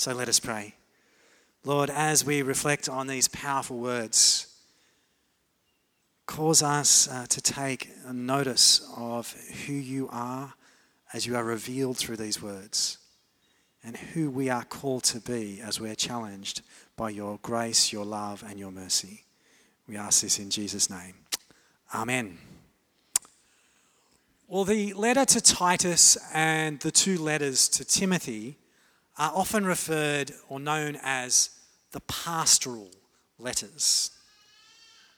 [0.00, 0.76] So let us pray.
[1.62, 4.46] Lord, as we reflect on these powerful words,
[6.24, 9.30] cause us uh, to take notice of
[9.66, 10.54] who you are
[11.12, 12.96] as you are revealed through these words
[13.84, 16.62] and who we are called to be as we're challenged
[16.96, 19.24] by your grace, your love, and your mercy.
[19.86, 21.12] We ask this in Jesus' name.
[21.94, 22.38] Amen.
[24.48, 28.56] Well, the letter to Titus and the two letters to Timothy
[29.20, 31.50] are often referred or known as
[31.92, 32.90] the pastoral
[33.38, 34.12] letters.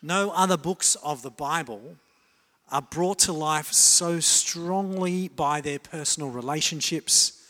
[0.02, 1.98] No other books of the Bible
[2.72, 7.46] are brought to life so strongly by their personal relationships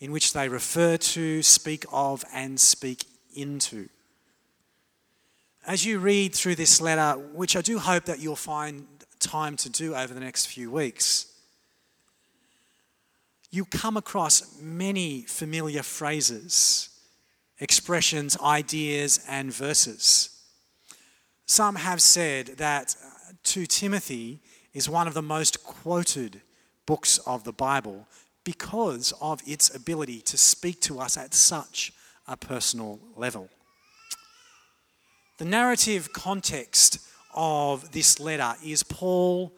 [0.00, 3.04] in which they refer to, speak of, and speak
[3.36, 3.88] into.
[5.64, 8.88] As you read through this letter, which I do hope that you'll find
[9.20, 11.31] time to do over the next few weeks,
[13.52, 16.88] you come across many familiar phrases,
[17.60, 20.30] expressions, ideas, and verses.
[21.44, 24.40] Some have said that uh, 2 Timothy
[24.72, 26.40] is one of the most quoted
[26.86, 28.08] books of the Bible
[28.42, 31.92] because of its ability to speak to us at such
[32.26, 33.50] a personal level.
[35.36, 36.98] The narrative context
[37.34, 39.52] of this letter is Paul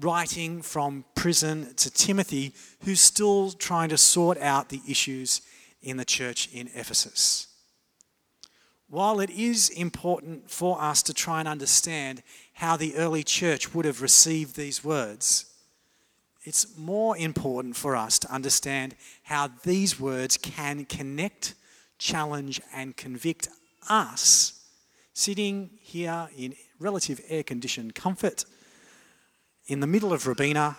[0.00, 2.54] writing from prison to Timothy,
[2.84, 5.42] who's still trying to sort out the issues
[5.82, 7.46] in the church in Ephesus.
[8.88, 12.22] While it is important for us to try and understand
[12.54, 15.44] how the early church would have received these words,
[16.44, 21.54] it's more important for us to understand how these words can connect,
[21.98, 23.48] challenge, and convict
[23.90, 24.64] us
[25.12, 28.44] sitting here in relative air conditioned comfort
[29.68, 30.76] in the middle of Robina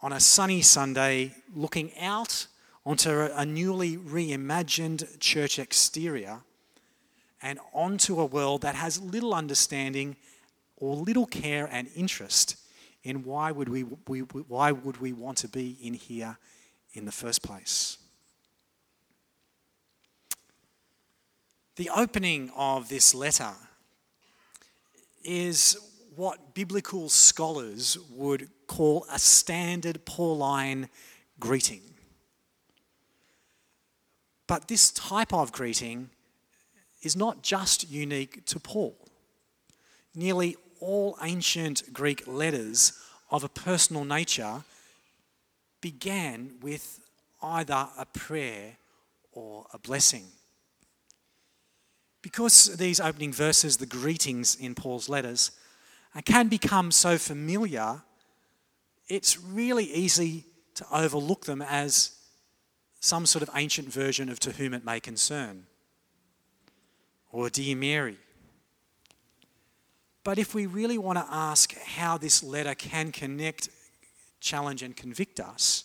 [0.00, 2.46] on a sunny Sunday, looking out
[2.86, 6.38] onto a newly reimagined church exterior
[7.42, 10.16] and onto a world that has little understanding
[10.76, 12.56] or little care and interest
[13.02, 16.38] in why would we, we, why would we want to be in here
[16.92, 17.98] in the first place.
[21.76, 23.52] The opening of this letter
[25.24, 25.89] is
[26.20, 30.86] what biblical scholars would call a standard Pauline
[31.38, 31.80] greeting.
[34.46, 36.10] But this type of greeting
[37.00, 38.98] is not just unique to Paul.
[40.14, 42.92] Nearly all ancient Greek letters
[43.30, 44.62] of a personal nature
[45.80, 47.00] began with
[47.42, 48.76] either a prayer
[49.32, 50.26] or a blessing.
[52.20, 55.52] Because these opening verses, the greetings in Paul's letters,
[56.20, 58.02] can become so familiar,
[59.08, 60.44] it's really easy
[60.74, 62.16] to overlook them as
[63.00, 65.66] some sort of ancient version of To Whom It May Concern
[67.30, 68.18] or Dear Mary.
[70.22, 73.68] But if we really want to ask how this letter can connect,
[74.40, 75.84] challenge, and convict us,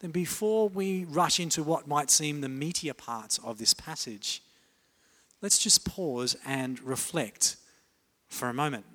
[0.00, 4.42] then before we rush into what might seem the meatier parts of this passage,
[5.42, 7.56] let's just pause and reflect
[8.28, 8.86] for a moment.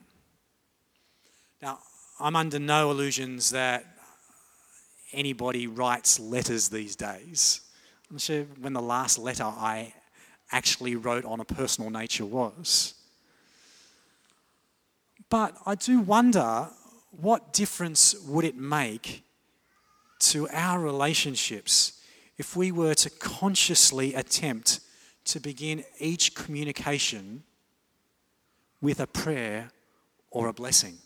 [1.62, 1.80] Now,
[2.20, 3.84] I'm under no illusions that
[5.12, 7.62] anybody writes letters these days.
[8.12, 9.94] I'm sure when the last letter I
[10.52, 12.94] actually wrote on a personal nature was.
[15.30, 16.70] But I do wonder
[17.12, 19.24] what difference would it make
[20.20, 22.00] to our relationships
[22.38, 24.80] if we were to consciously attempt
[25.26, 27.44] to begin each communication
[28.80, 29.72] with a prayer
[30.30, 31.00] or a blessing?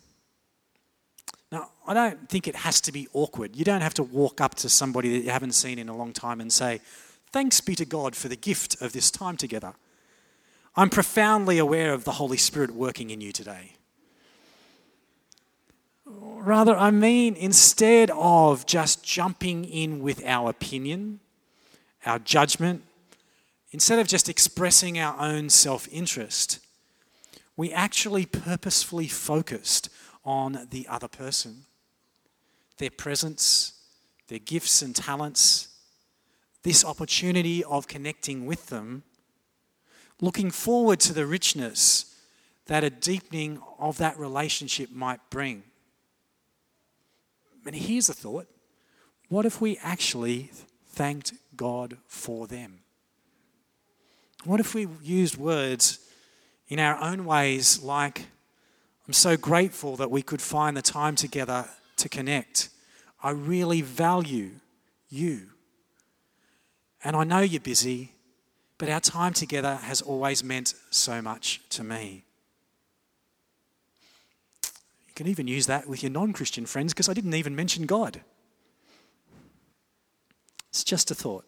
[1.52, 3.56] Now, I don't think it has to be awkward.
[3.56, 6.14] You don't have to walk up to somebody that you haven't seen in a long
[6.14, 6.80] time and say,
[7.32, 9.74] Thanks be to God for the gift of this time together.
[10.76, 13.74] I'm profoundly aware of the Holy Spirit working in you today.
[16.06, 21.20] Rather, I mean, instead of just jumping in with our opinion,
[22.06, 22.84] our judgment,
[23.72, 26.60] instead of just expressing our own self interest,
[27.56, 29.90] we actually purposefully focused
[30.24, 31.66] on the other person,
[32.78, 33.74] their presence,
[34.28, 35.70] their gifts and talents,
[36.64, 39.04] this opportunity of connecting with them,
[40.20, 42.16] looking forward to the richness
[42.68, 45.64] that a deepening of that relationship might bring.
[47.66, 48.48] And here's a thought
[49.30, 50.52] what if we actually
[50.90, 52.80] thanked God for them?
[54.44, 56.00] What if we used words
[56.68, 58.28] in our own ways like,
[59.12, 61.68] I'm so grateful that we could find the time together
[61.98, 62.70] to connect.
[63.22, 64.52] I really value
[65.10, 65.48] you.
[67.04, 68.14] And I know you're busy,
[68.78, 72.24] but our time together has always meant so much to me.
[74.64, 77.86] You can even use that with your non Christian friends because I didn't even mention
[77.86, 78.22] God.
[80.70, 81.44] It's just a thought.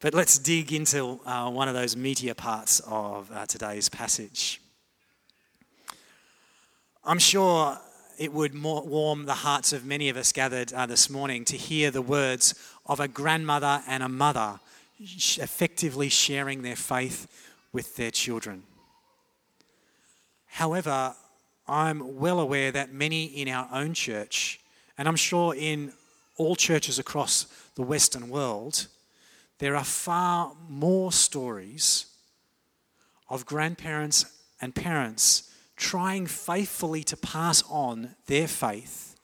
[0.00, 4.61] But let's dig into uh, one of those meatier parts of uh, today's passage.
[7.04, 7.78] I'm sure
[8.16, 11.90] it would warm the hearts of many of us gathered uh, this morning to hear
[11.90, 12.54] the words
[12.86, 14.60] of a grandmother and a mother
[15.00, 17.26] effectively sharing their faith
[17.72, 18.62] with their children.
[20.46, 21.16] However,
[21.66, 24.60] I'm well aware that many in our own church,
[24.96, 25.92] and I'm sure in
[26.36, 28.86] all churches across the Western world,
[29.58, 32.06] there are far more stories
[33.28, 34.24] of grandparents
[34.60, 35.48] and parents
[35.82, 39.16] trying faithfully to pass on their faith,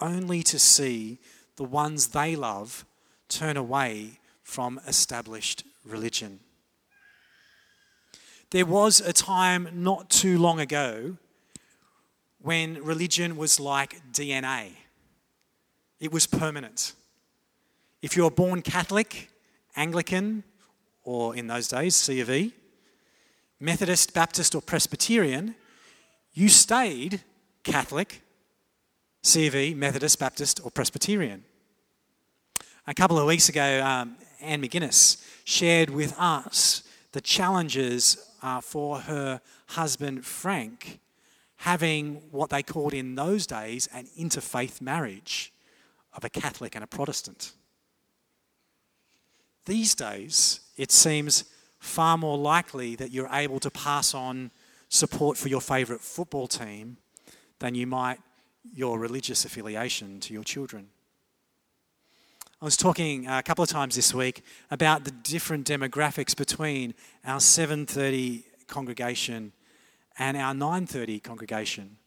[0.00, 1.18] only to see
[1.56, 2.86] the ones they love
[3.28, 6.38] turn away from established religion.
[8.50, 11.16] There was a time not too long ago
[12.40, 14.70] when religion was like DNA,
[15.98, 16.92] it was permanent.
[18.00, 19.28] If you were born Catholic,
[19.74, 20.44] Anglican,
[21.02, 22.52] or in those days, C of E,
[23.58, 25.56] Methodist, Baptist, or Presbyterian,
[26.34, 27.22] you stayed
[27.62, 28.20] Catholic,
[29.22, 31.44] CV, Methodist, Baptist, or Presbyterian.
[32.86, 36.82] A couple of weeks ago, um, Anne McGuinness shared with us
[37.12, 41.00] the challenges uh, for her husband Frank
[41.56, 45.52] having what they called in those days an interfaith marriage
[46.14, 47.52] of a Catholic and a Protestant.
[49.64, 51.44] These days, it seems
[51.78, 54.50] far more likely that you're able to pass on
[54.94, 56.96] support for your favourite football team
[57.58, 58.20] than you might
[58.72, 60.88] your religious affiliation to your children.
[62.62, 66.94] I was talking a couple of times this week about the different demographics between
[67.24, 69.52] our 7:30 congregation
[70.16, 71.98] and our 9:30 congregation.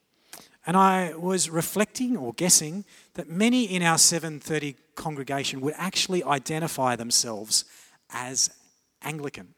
[0.66, 6.96] And I was reflecting or guessing that many in our 7:30 congregation would actually identify
[6.96, 7.66] themselves
[8.10, 8.50] as
[9.02, 9.54] Anglican.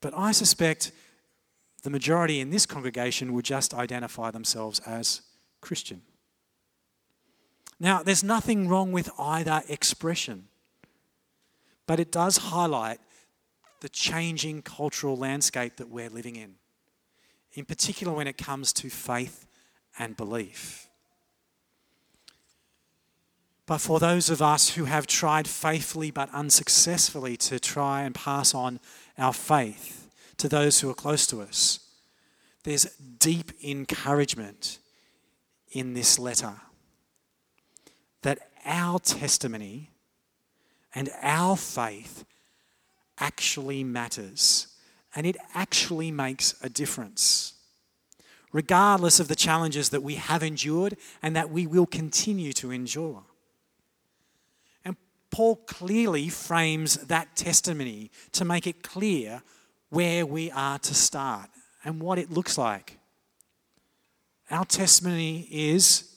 [0.00, 0.92] But I suspect
[1.82, 5.22] the majority in this congregation would just identify themselves as
[5.60, 6.02] Christian.
[7.80, 10.48] Now, there's nothing wrong with either expression,
[11.86, 12.98] but it does highlight
[13.80, 16.56] the changing cultural landscape that we're living in,
[17.52, 19.46] in particular when it comes to faith
[19.98, 20.88] and belief.
[23.66, 28.54] But for those of us who have tried faithfully but unsuccessfully to try and pass
[28.54, 28.80] on
[29.16, 30.07] our faith
[30.38, 31.80] to those who are close to us,
[32.64, 32.84] there's
[33.18, 34.78] deep encouragement
[35.72, 36.54] in this letter
[38.22, 39.90] that our testimony
[40.94, 42.24] and our faith
[43.18, 44.68] actually matters
[45.14, 47.54] and it actually makes a difference.
[48.52, 53.22] Regardless of the challenges that we have endured and that we will continue to endure.
[54.84, 54.96] And
[55.30, 59.42] Paul clearly frames that testimony to make it clear
[59.90, 61.50] where we are to start
[61.84, 62.98] and what it looks like.
[64.50, 66.14] Our testimony is,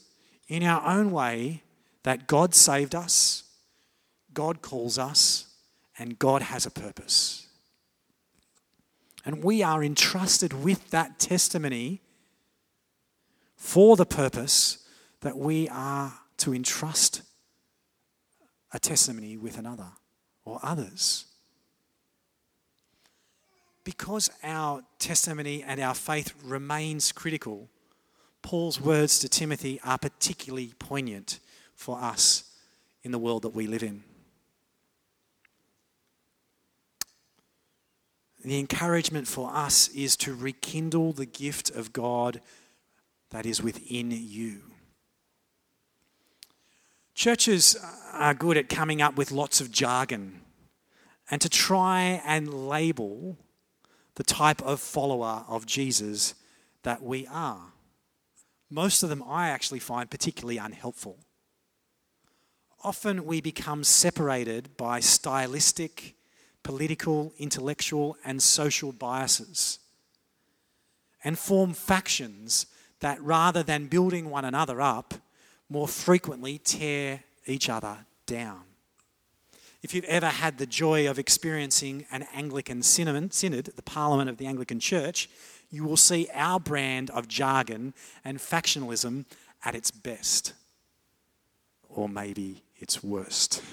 [0.48, 1.64] in our own way,
[2.04, 3.44] that God saved us,
[4.34, 5.48] God calls us,
[5.98, 7.48] and God has a purpose.
[9.26, 12.02] And we are entrusted with that testimony
[13.56, 14.88] for the purpose
[15.20, 17.22] that we are to entrust
[18.74, 19.92] a testimony with another
[20.44, 21.26] or others.
[23.98, 27.68] Because our testimony and our faith remains critical,
[28.42, 31.42] Paul's words to Timothy are particularly poignant
[31.76, 32.46] for us
[33.04, 34.02] in the world that we live in.
[38.46, 42.40] The encouragement for us is to rekindle the gift of God
[43.32, 44.62] that is within you.
[47.14, 47.76] Churches
[48.14, 50.40] are good at coming up with lots of jargon
[51.30, 53.38] and to try and label
[54.22, 56.36] the type of follower of Jesus
[56.84, 57.74] that we are.
[58.70, 61.18] Most of them I actually find particularly unhelpful.
[62.84, 66.14] Often we become separated by stylistic
[66.62, 69.80] political, intellectual, and social biases,
[71.24, 72.68] and form factions
[73.00, 75.16] that rather than building one another up,
[75.68, 78.62] more frequently tear each other down.
[79.84, 84.46] If you've ever had the joy of experiencing an Anglican synod, the Parliament of the
[84.46, 85.28] Anglican Church,
[85.72, 89.26] you will see our brand of jargon and factionalism
[89.66, 90.54] at its best,
[91.90, 93.64] or maybe its worst.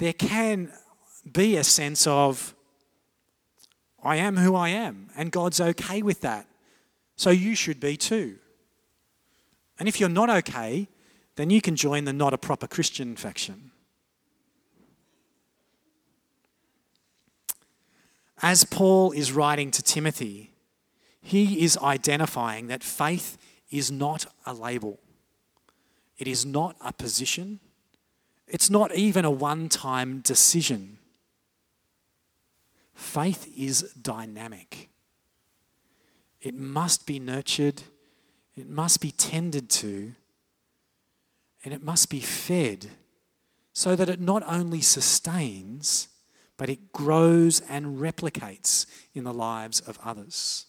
[0.00, 0.72] there can
[1.30, 2.54] be a sense of,
[4.02, 6.46] I am who I am, and God's okay with that.
[7.16, 8.38] So you should be too.
[9.78, 10.88] And if you're not okay,
[11.36, 13.69] then you can join the not a proper Christian faction.
[18.42, 20.52] As Paul is writing to Timothy,
[21.20, 23.36] he is identifying that faith
[23.70, 24.98] is not a label,
[26.18, 27.60] it is not a position,
[28.46, 30.98] it's not even a one time decision.
[32.94, 34.88] Faith is dynamic.
[36.40, 37.82] It must be nurtured,
[38.56, 40.14] it must be tended to,
[41.64, 42.90] and it must be fed
[43.72, 46.08] so that it not only sustains,
[46.60, 50.66] but it grows and replicates in the lives of others.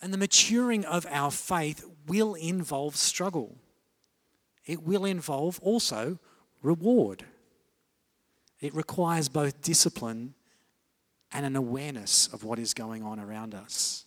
[0.00, 3.58] And the maturing of our faith will involve struggle.
[4.64, 6.18] It will involve also
[6.62, 7.26] reward.
[8.58, 10.32] It requires both discipline
[11.30, 14.06] and an awareness of what is going on around us.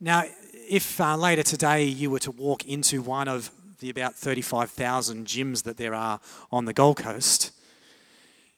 [0.00, 5.28] Now, if uh, later today you were to walk into one of the about 35,000
[5.28, 6.18] gyms that there are
[6.50, 7.52] on the Gold Coast,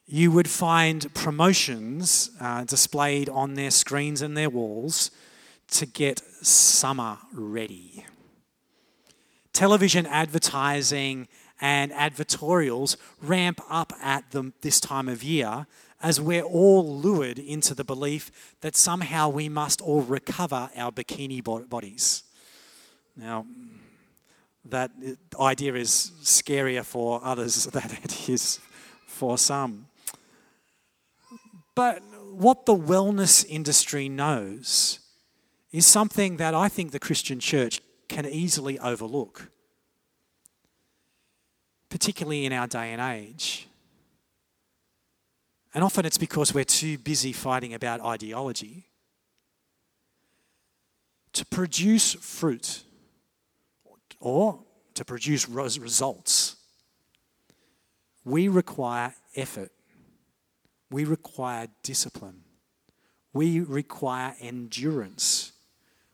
[0.06, 5.10] you would find promotions uh, displayed on their screens and their walls
[5.68, 8.04] to get summer ready.
[9.52, 11.26] Television advertising
[11.60, 14.24] and advertorials ramp up at
[14.60, 15.66] this time of year
[16.02, 21.42] as we're all lured into the belief that somehow we must all recover our bikini
[21.68, 22.22] bodies.
[23.16, 23.46] Now,
[24.66, 24.90] that
[25.40, 28.60] idea is scarier for others than it is
[29.06, 29.86] for some.
[31.76, 32.02] But
[32.32, 34.98] what the wellness industry knows
[35.70, 39.50] is something that I think the Christian church can easily overlook
[41.88, 43.68] particularly in our day and age.
[45.74, 48.88] And often it's because we're too busy fighting about ideology.
[51.32, 52.82] To produce fruit
[54.20, 54.60] or
[54.94, 56.56] to produce results,
[58.24, 59.70] we require effort.
[60.90, 62.42] We require discipline.
[63.32, 65.52] We require endurance.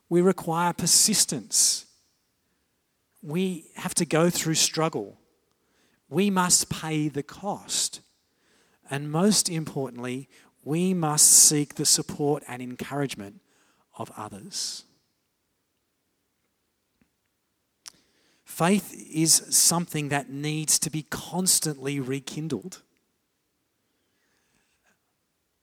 [0.09, 1.87] We require persistence.
[3.23, 5.19] We have to go through struggle
[6.13, 8.03] we must pay the cost.
[8.91, 10.29] And most importantly,
[10.63, 13.41] we must seek the support and encouragement
[13.97, 14.85] of others.
[18.45, 22.83] Faith is something that needs to be constantly rekindled.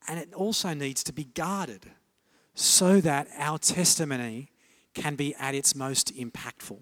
[0.09, 1.85] And it also needs to be guarded
[2.55, 4.49] so that our testimony
[4.95, 6.79] can be at its most impactful.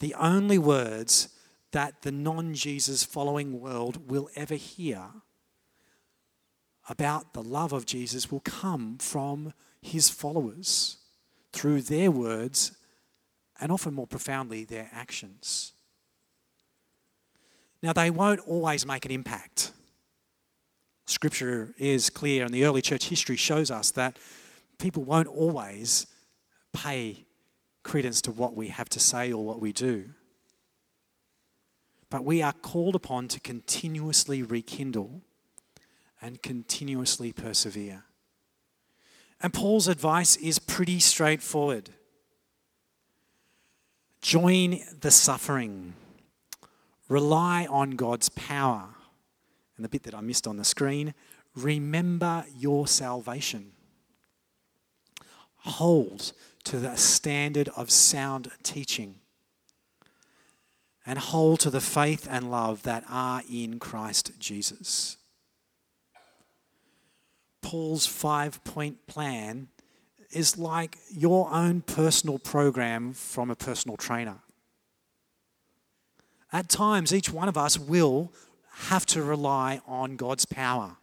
[0.00, 1.28] The only words
[1.72, 5.04] that the non Jesus following world will ever hear
[6.88, 10.96] about the love of Jesus will come from his followers
[11.52, 12.72] through their words
[13.60, 15.72] and often more profoundly their actions.
[17.82, 19.72] Now, they won't always make an impact.
[21.06, 24.18] Scripture is clear, and the early church history shows us that
[24.78, 26.06] people won't always
[26.72, 27.24] pay
[27.82, 30.10] credence to what we have to say or what we do
[32.14, 35.20] but we are called upon to continuously rekindle
[36.22, 38.04] and continuously persevere.
[39.42, 41.90] And Paul's advice is pretty straightforward
[44.22, 45.94] join the suffering,
[47.08, 48.93] rely on God's power.
[49.76, 51.14] And the bit that I missed on the screen
[51.54, 53.72] remember your salvation.
[55.58, 56.32] Hold
[56.64, 59.16] to the standard of sound teaching
[61.06, 65.16] and hold to the faith and love that are in Christ Jesus.
[67.62, 69.68] Paul's five point plan
[70.30, 74.38] is like your own personal program from a personal trainer.
[76.52, 78.32] At times, each one of us will
[78.74, 80.96] have to rely on God's power.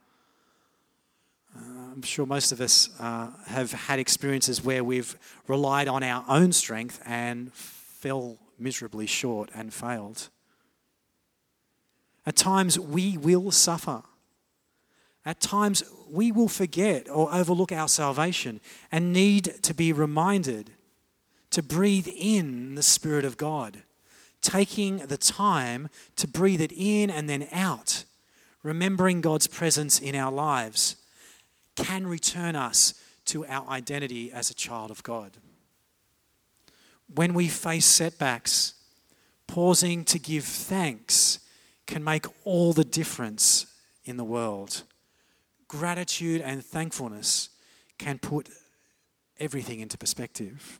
[1.55, 1.59] Uh,
[1.91, 6.51] I'm sure most of us uh, have had experiences where we've relied on our own
[6.51, 10.29] strength and fell miserably short and failed.
[12.25, 14.03] At times, we will suffer.
[15.25, 18.59] At times, we will forget or overlook our salvation
[18.91, 20.71] and need to be reminded
[21.51, 23.83] to breathe in the Spirit of God,
[24.41, 28.05] taking the time to breathe it in and then out,
[28.63, 30.95] remembering God's presence in our lives,
[31.75, 32.93] can return us
[33.25, 35.37] to our identity as a child of God
[37.15, 38.73] when we face setbacks,
[39.47, 41.39] pausing to give thanks
[41.87, 43.65] can make all the difference
[44.05, 44.83] in the world.
[45.67, 47.49] Gratitude and thankfulness
[47.97, 48.49] can put
[49.39, 50.79] everything into perspective.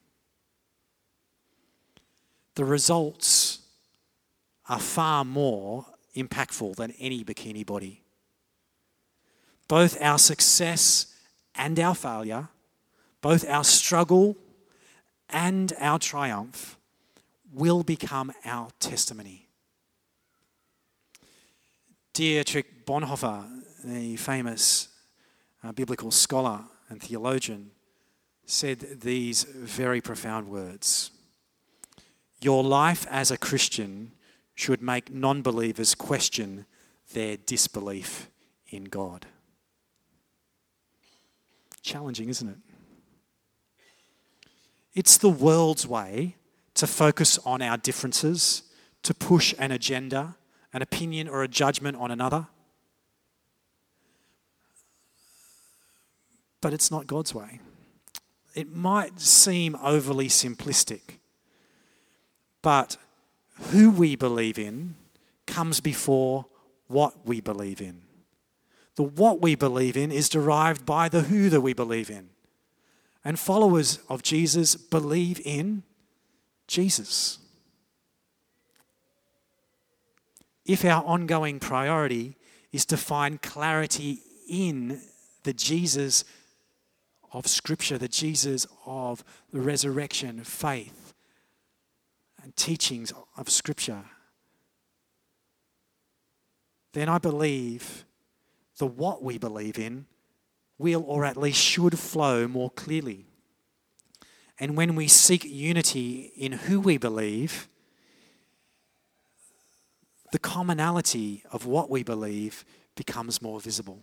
[2.62, 3.58] The results
[4.70, 5.84] are far more
[6.16, 8.04] impactful than any bikini body.
[9.68, 11.08] Both our success
[11.56, 12.50] and our failure,
[13.20, 14.38] both our struggle
[15.28, 16.78] and our triumph,
[17.52, 19.48] will become our testimony.
[22.14, 23.44] Dietrich Bonhoeffer,
[23.84, 24.90] the famous
[25.64, 27.72] uh, biblical scholar and theologian,
[28.46, 31.10] said these very profound words
[32.42, 34.14] Your life as a Christian
[34.56, 36.66] should make non believers question
[37.14, 38.30] their disbelief
[38.70, 39.28] in God.
[41.82, 42.58] Challenging, isn't it?
[44.94, 46.36] It's the world's way
[46.76, 48.64] to focus on our differences,
[49.04, 50.36] to push an agenda,
[50.74, 52.48] an opinion, or a judgment on another.
[56.60, 57.60] But it's not God's way.
[58.54, 61.20] It might seem overly simplistic,
[62.62, 62.98] but
[63.72, 64.96] who we believe in
[65.48, 66.46] comes before
[66.88, 68.02] what we believe in.
[68.96, 72.30] The what we believe in is derived by the who that we believe in.
[73.24, 75.84] And followers of Jesus believe in
[76.68, 77.40] Jesus.
[80.66, 82.36] If our ongoing priority
[82.72, 85.02] is to find clarity in
[85.44, 86.24] the Jesus
[87.34, 91.01] of Scripture, the Jesus of the resurrection, faith,
[92.44, 94.04] and teachings of Scripture,
[96.94, 98.06] then I believe
[98.78, 100.06] the what we believe in
[100.78, 103.26] will, or at least should, flow more clearly.
[104.60, 107.68] And when we seek unity in who we believe,
[110.32, 114.00] the commonality of what we believe becomes more visible.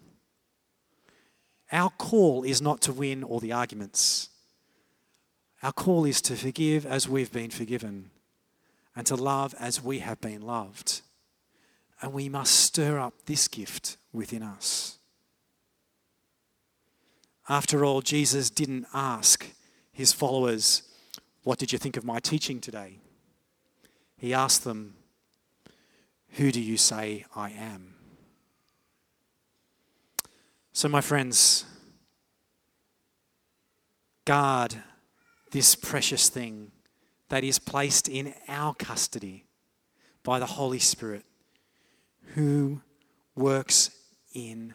[1.70, 4.30] Our call is not to win all the arguments.
[5.62, 8.10] Our call is to forgive as we've been forgiven
[8.98, 11.02] and to love as we have been loved.
[12.02, 14.98] And we must stir up this gift within us.
[17.48, 19.46] After all, Jesus didn't ask
[19.92, 20.82] his followers,
[21.44, 22.98] What did you think of my teaching today?
[24.16, 24.96] He asked them,
[26.30, 27.94] Who do you say I am?
[30.72, 31.64] So, my friends,
[34.24, 34.74] guard
[35.52, 36.72] this precious thing
[37.28, 39.44] that is placed in our custody
[40.22, 41.24] by the Holy Spirit
[42.34, 42.80] who
[43.34, 43.90] works
[44.34, 44.74] in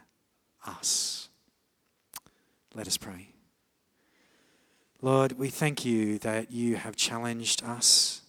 [0.65, 1.29] us.
[2.73, 3.29] Let us pray.
[5.01, 8.21] Lord, we thank you that you have challenged us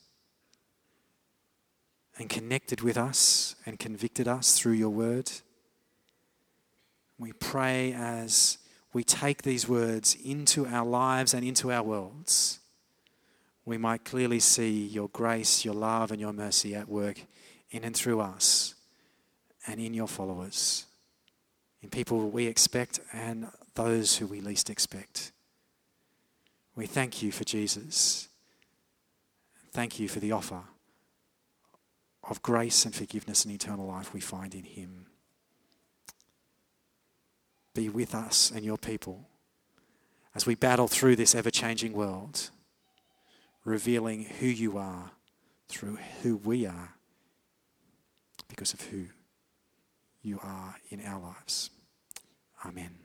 [2.18, 5.30] and connected with us and convicted us through your word.
[7.18, 8.58] We pray as
[8.92, 12.60] we take these words into our lives and into our worlds,
[13.64, 17.20] we might clearly see your grace, your love, and your mercy at work
[17.70, 18.74] in and through us
[19.66, 20.86] and in your followers,
[21.82, 25.32] in people we expect and those who we least expect.
[26.76, 28.28] We thank you for Jesus.
[29.72, 30.62] Thank you for the offer
[32.28, 35.06] of grace and forgiveness and eternal life we find in Him.
[37.74, 39.28] Be with us and your people
[40.34, 42.50] as we battle through this ever changing world,
[43.64, 45.10] revealing who you are
[45.68, 46.94] through who we are
[48.48, 49.06] because of who
[50.22, 51.70] you are in our lives.
[52.64, 53.03] Amen.